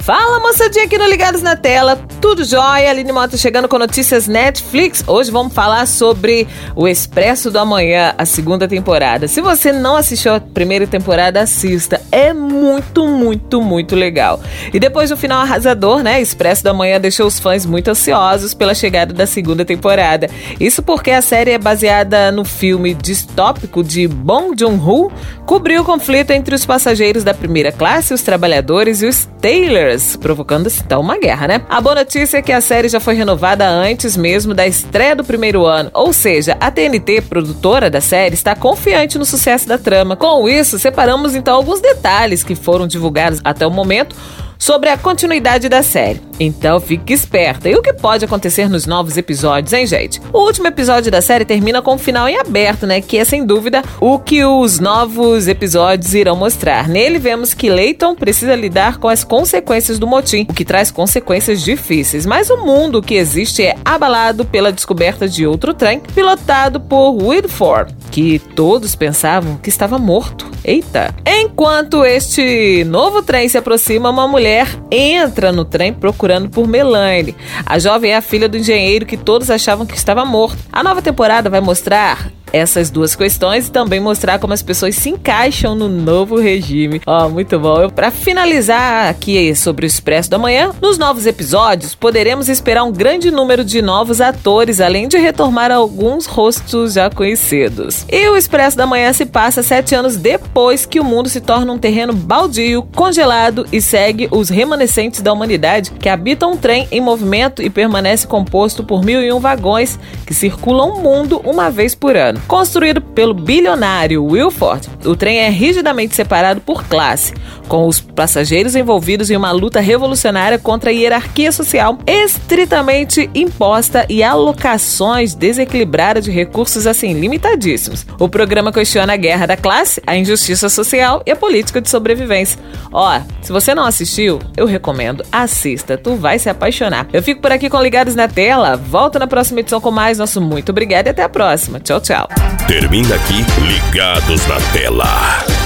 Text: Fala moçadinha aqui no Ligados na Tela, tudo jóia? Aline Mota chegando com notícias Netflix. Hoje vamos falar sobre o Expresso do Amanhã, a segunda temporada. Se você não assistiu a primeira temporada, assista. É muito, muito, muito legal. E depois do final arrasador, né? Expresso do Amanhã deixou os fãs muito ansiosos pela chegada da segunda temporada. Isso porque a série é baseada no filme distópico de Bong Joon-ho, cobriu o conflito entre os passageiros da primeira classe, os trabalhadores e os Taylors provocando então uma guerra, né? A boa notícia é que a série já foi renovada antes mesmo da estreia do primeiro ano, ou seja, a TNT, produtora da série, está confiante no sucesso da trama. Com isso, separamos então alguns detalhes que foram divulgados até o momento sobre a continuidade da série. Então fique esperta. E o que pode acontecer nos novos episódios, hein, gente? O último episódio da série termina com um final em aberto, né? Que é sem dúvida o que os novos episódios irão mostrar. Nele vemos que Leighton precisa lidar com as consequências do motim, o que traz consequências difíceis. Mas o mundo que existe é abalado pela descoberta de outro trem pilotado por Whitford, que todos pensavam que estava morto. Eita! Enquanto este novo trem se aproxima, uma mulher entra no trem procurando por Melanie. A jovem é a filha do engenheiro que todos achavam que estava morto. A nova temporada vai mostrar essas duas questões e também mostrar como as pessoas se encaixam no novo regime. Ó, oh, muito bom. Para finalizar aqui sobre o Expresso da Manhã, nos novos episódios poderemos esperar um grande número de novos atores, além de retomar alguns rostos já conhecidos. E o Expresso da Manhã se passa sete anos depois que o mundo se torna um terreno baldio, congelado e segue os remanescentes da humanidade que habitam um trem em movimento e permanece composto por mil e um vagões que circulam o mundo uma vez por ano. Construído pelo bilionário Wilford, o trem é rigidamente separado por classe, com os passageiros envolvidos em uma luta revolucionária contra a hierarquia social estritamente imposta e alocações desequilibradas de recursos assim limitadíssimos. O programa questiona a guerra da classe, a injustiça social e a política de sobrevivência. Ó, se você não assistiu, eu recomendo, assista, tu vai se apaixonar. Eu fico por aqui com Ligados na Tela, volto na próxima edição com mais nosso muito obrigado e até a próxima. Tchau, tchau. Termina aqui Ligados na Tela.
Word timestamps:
Fala 0.00 0.40
moçadinha 0.40 0.86
aqui 0.86 0.96
no 0.96 1.06
Ligados 1.06 1.42
na 1.42 1.54
Tela, 1.54 1.94
tudo 2.22 2.42
jóia? 2.42 2.88
Aline 2.88 3.12
Mota 3.12 3.36
chegando 3.36 3.68
com 3.68 3.78
notícias 3.78 4.26
Netflix. 4.26 5.04
Hoje 5.06 5.30
vamos 5.30 5.52
falar 5.52 5.86
sobre 5.86 6.48
o 6.74 6.88
Expresso 6.88 7.50
do 7.50 7.58
Amanhã, 7.58 8.14
a 8.16 8.24
segunda 8.24 8.66
temporada. 8.66 9.28
Se 9.28 9.42
você 9.42 9.72
não 9.72 9.96
assistiu 9.96 10.34
a 10.34 10.40
primeira 10.40 10.86
temporada, 10.86 11.42
assista. 11.42 12.00
É 12.10 12.32
muito, 12.32 13.06
muito, 13.06 13.60
muito 13.60 13.94
legal. 13.94 14.40
E 14.72 14.80
depois 14.80 15.10
do 15.10 15.18
final 15.18 15.42
arrasador, 15.42 16.02
né? 16.02 16.18
Expresso 16.20 16.64
do 16.64 16.70
Amanhã 16.70 16.98
deixou 16.98 17.26
os 17.26 17.38
fãs 17.38 17.66
muito 17.66 17.88
ansiosos 17.90 18.54
pela 18.54 18.74
chegada 18.74 19.12
da 19.12 19.26
segunda 19.26 19.66
temporada. 19.66 20.30
Isso 20.58 20.82
porque 20.82 21.10
a 21.10 21.20
série 21.20 21.50
é 21.50 21.58
baseada 21.58 22.32
no 22.32 22.44
filme 22.44 22.94
distópico 22.94 23.84
de 23.84 24.08
Bong 24.08 24.58
Joon-ho, 24.58 25.12
cobriu 25.44 25.82
o 25.82 25.84
conflito 25.84 26.30
entre 26.30 26.54
os 26.54 26.64
passageiros 26.64 27.22
da 27.22 27.34
primeira 27.34 27.70
classe, 27.70 28.14
os 28.14 28.22
trabalhadores 28.22 29.02
e 29.02 29.06
os 29.06 29.28
Taylors 29.40 30.16
provocando 30.16 30.70
então 30.84 31.00
uma 31.00 31.18
guerra, 31.18 31.48
né? 31.48 31.62
A 31.68 31.80
boa 31.80 31.94
notícia 31.94 32.38
é 32.38 32.42
que 32.42 32.52
a 32.52 32.60
série 32.60 32.88
já 32.88 33.00
foi 33.00 33.14
renovada 33.14 33.66
antes 33.66 34.16
mesmo 34.16 34.54
da 34.54 34.66
estreia 34.66 35.16
do 35.16 35.24
primeiro 35.24 35.64
ano, 35.64 35.90
ou 35.94 36.12
seja, 36.12 36.56
a 36.60 36.70
TNT, 36.70 37.22
produtora 37.22 37.88
da 37.88 38.00
série, 38.00 38.34
está 38.34 38.54
confiante 38.54 39.18
no 39.18 39.24
sucesso 39.24 39.66
da 39.66 39.78
trama. 39.78 40.16
Com 40.16 40.48
isso, 40.48 40.78
separamos 40.78 41.34
então 41.34 41.54
alguns 41.56 41.80
detalhes 41.80 42.44
que 42.44 42.54
foram 42.54 42.86
divulgados 42.86 43.40
até 43.42 43.66
o 43.66 43.70
momento 43.70 44.14
sobre 44.60 44.90
a 44.90 44.98
continuidade 44.98 45.68
da 45.68 45.82
série. 45.82 46.20
Então 46.38 46.78
fique 46.78 47.12
esperta. 47.12 47.68
E 47.68 47.74
o 47.74 47.82
que 47.82 47.92
pode 47.92 48.24
acontecer 48.24 48.68
nos 48.68 48.86
novos 48.86 49.16
episódios, 49.16 49.72
hein, 49.72 49.86
gente? 49.86 50.20
O 50.32 50.40
último 50.40 50.68
episódio 50.68 51.10
da 51.10 51.20
série 51.20 51.44
termina 51.44 51.82
com 51.82 51.94
um 51.94 51.98
final 51.98 52.28
em 52.28 52.38
aberto, 52.38 52.86
né? 52.86 53.00
Que 53.00 53.18
é 53.18 53.24
sem 53.24 53.44
dúvida 53.44 53.82
o 54.00 54.18
que 54.18 54.44
os 54.44 54.78
novos 54.78 55.48
episódios 55.48 56.14
irão 56.14 56.36
mostrar. 56.36 56.88
Nele 56.88 57.18
vemos 57.18 57.52
que 57.52 57.68
Leighton 57.68 58.14
precisa 58.14 58.54
lidar 58.54 58.98
com 58.98 59.08
as 59.08 59.24
consequências 59.24 59.98
do 59.98 60.06
motim, 60.06 60.46
o 60.48 60.54
que 60.54 60.64
traz 60.64 60.90
consequências 60.90 61.62
difíceis. 61.62 62.24
Mas 62.24 62.50
o 62.50 62.58
mundo 62.58 63.02
que 63.02 63.14
existe 63.14 63.62
é 63.62 63.69
abalado 63.94 64.44
pela 64.44 64.72
descoberta 64.72 65.28
de 65.28 65.46
outro 65.46 65.74
trem 65.74 66.00
pilotado 66.00 66.80
por 66.80 67.12
Whitford, 67.12 67.94
que 68.10 68.38
todos 68.38 68.94
pensavam 68.94 69.56
que 69.56 69.68
estava 69.68 69.98
morto. 69.98 70.50
Eita! 70.64 71.14
Enquanto 71.26 72.04
este 72.04 72.84
novo 72.84 73.22
trem 73.22 73.48
se 73.48 73.58
aproxima, 73.58 74.10
uma 74.10 74.28
mulher 74.28 74.68
entra 74.90 75.52
no 75.52 75.64
trem 75.64 75.92
procurando 75.92 76.48
por 76.48 76.66
Melanie. 76.66 77.34
A 77.64 77.78
jovem 77.78 78.12
é 78.12 78.16
a 78.16 78.22
filha 78.22 78.48
do 78.48 78.56
engenheiro 78.56 79.06
que 79.06 79.16
todos 79.16 79.50
achavam 79.50 79.86
que 79.86 79.96
estava 79.96 80.24
morto. 80.24 80.58
A 80.72 80.82
nova 80.82 81.00
temporada 81.00 81.48
vai 81.48 81.60
mostrar 81.60 82.30
essas 82.52 82.90
duas 82.90 83.14
questões 83.14 83.68
e 83.68 83.70
também 83.70 84.00
mostrar 84.00 84.38
como 84.38 84.52
as 84.52 84.62
pessoas 84.62 84.94
se 84.94 85.10
encaixam 85.10 85.74
no 85.74 85.88
novo 85.88 86.38
regime. 86.38 87.00
Ó, 87.06 87.26
oh, 87.26 87.28
muito 87.28 87.58
bom. 87.58 87.88
Para 87.90 88.10
finalizar 88.10 89.08
aqui 89.08 89.54
sobre 89.54 89.84
o 89.84 89.88
Expresso 89.88 90.30
da 90.30 90.38
Manhã, 90.38 90.70
nos 90.80 90.98
novos 90.98 91.26
episódios 91.26 91.94
poderemos 91.94 92.48
esperar 92.48 92.84
um 92.84 92.92
grande 92.92 93.30
número 93.30 93.64
de 93.64 93.82
novos 93.82 94.20
atores, 94.20 94.80
além 94.80 95.08
de 95.08 95.18
retomar 95.18 95.70
alguns 95.70 96.26
rostos 96.26 96.94
já 96.94 97.10
conhecidos. 97.10 98.04
E 98.10 98.28
o 98.28 98.36
Expresso 98.36 98.76
da 98.76 98.86
Manhã 98.86 99.12
se 99.12 99.26
passa 99.26 99.62
sete 99.62 99.94
anos 99.94 100.16
depois 100.16 100.86
que 100.86 101.00
o 101.00 101.04
mundo 101.04 101.28
se 101.28 101.40
torna 101.40 101.72
um 101.72 101.78
terreno 101.78 102.12
baldio, 102.12 102.82
congelado 102.94 103.66
e 103.72 103.80
segue 103.80 104.28
os 104.30 104.48
remanescentes 104.48 105.22
da 105.22 105.32
humanidade 105.32 105.90
que 105.90 106.08
habitam 106.08 106.52
um 106.52 106.56
trem 106.56 106.88
em 106.90 107.00
movimento 107.00 107.62
e 107.62 107.70
permanece 107.70 108.26
composto 108.26 108.84
por 108.84 109.04
mil 109.04 109.22
e 109.22 109.32
um 109.32 109.40
vagões 109.40 109.98
que 110.26 110.34
circulam 110.34 110.90
o 110.90 111.00
mundo 111.00 111.40
uma 111.44 111.70
vez 111.70 111.94
por 111.94 112.16
ano. 112.16 112.39
Construído 112.46 113.00
pelo 113.00 113.32
bilionário 113.32 114.24
Wilford, 114.24 114.88
o 115.04 115.14
trem 115.16 115.38
é 115.38 115.48
rigidamente 115.48 116.14
separado 116.14 116.60
por 116.60 116.84
classe, 116.84 117.32
com 117.68 117.86
os 117.86 118.00
passageiros 118.00 118.74
envolvidos 118.74 119.30
em 119.30 119.36
uma 119.36 119.52
luta 119.52 119.80
revolucionária 119.80 120.58
contra 120.58 120.90
a 120.90 120.92
hierarquia 120.92 121.52
social 121.52 121.98
estritamente 122.06 123.30
imposta 123.34 124.04
e 124.08 124.22
alocações 124.22 125.34
desequilibradas 125.34 126.24
de 126.24 126.30
recursos 126.30 126.86
assim 126.86 127.12
limitadíssimos. 127.12 128.04
O 128.18 128.28
programa 128.28 128.72
questiona 128.72 129.12
a 129.12 129.16
guerra 129.16 129.46
da 129.46 129.56
classe, 129.56 130.02
a 130.06 130.16
injustiça 130.16 130.68
social 130.68 131.22
e 131.24 131.30
a 131.30 131.36
política 131.36 131.80
de 131.80 131.88
sobrevivência. 131.88 132.58
Ó, 132.92 133.20
se 133.40 133.52
você 133.52 133.74
não 133.74 133.84
assistiu, 133.84 134.40
eu 134.56 134.66
recomendo, 134.66 135.24
assista, 135.30 135.96
tu 135.96 136.16
vai 136.16 136.38
se 136.38 136.48
apaixonar. 136.48 137.06
Eu 137.12 137.22
fico 137.22 137.40
por 137.40 137.52
aqui 137.52 137.70
com 137.70 137.80
Ligados 137.80 138.14
na 138.14 138.28
Tela, 138.28 138.76
volto 138.76 139.18
na 139.18 139.26
próxima 139.26 139.60
edição 139.60 139.80
com 139.80 139.90
mais 139.90 140.18
nosso 140.18 140.40
muito 140.40 140.70
obrigado 140.70 141.06
e 141.06 141.10
até 141.10 141.22
a 141.22 141.28
próxima. 141.28 141.78
Tchau, 141.80 142.00
tchau. 142.00 142.28
Termina 142.66 143.14
aqui 143.14 143.44
Ligados 143.62 144.46
na 144.46 144.56
Tela. 144.72 145.59